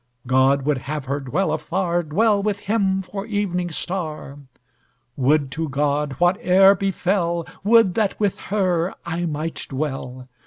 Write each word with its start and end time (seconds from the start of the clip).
God 0.25 0.63
would 0.63 0.79
have 0.79 1.05
her 1.05 1.19
dwell 1.19 1.51
afar, 1.51 2.01
Dwell 2.01 2.41
with 2.41 2.61
him 2.61 3.03
for 3.03 3.23
evening 3.27 3.69
star. 3.69 4.39
Would 5.15 5.51
to 5.51 5.69
God, 5.69 6.13
whate'er 6.13 6.73
befell, 6.73 7.45
Would 7.63 7.93
that 7.93 8.19
with 8.19 8.39
her 8.49 8.95
I 9.05 9.25
might 9.25 9.67
dwell. 9.69 10.27